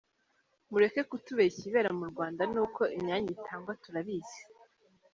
[0.71, 4.39] Mureke kutubeshya, ibibera mu Rwanda n'uko imyanya itangwa turabizi.